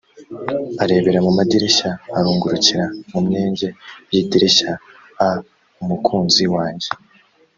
arebera 0.83 1.19
mu 1.25 1.31
madirishya 1.37 1.89
arungurukira 2.17 2.85
mu 3.11 3.19
myenge 3.27 3.67
y 4.11 4.15
idirishya 4.21 4.71
a 5.27 5.29
umukunzi 5.81 6.43
wanjye 6.55 6.89